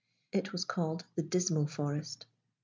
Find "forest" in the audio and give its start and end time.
1.67-2.25